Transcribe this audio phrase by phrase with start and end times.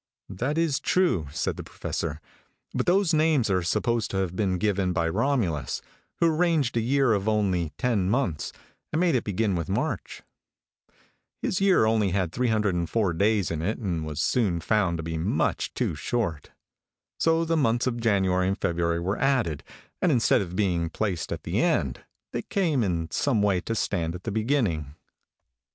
[0.29, 2.19] "That is true," said the Professor;
[2.73, 5.79] "but those names are supposed to have been given by Romulus,
[6.15, 8.51] who arranged a year of only ten months,
[8.91, 10.23] and made it begin with March.
[11.43, 15.71] His year only had 304 days in it, and was soon found to be much
[15.75, 16.49] too short.
[17.19, 19.63] So the months of January and February were added,
[20.01, 24.15] and instead of being placed at the end, they came in some way to stand
[24.15, 24.95] at the beginning."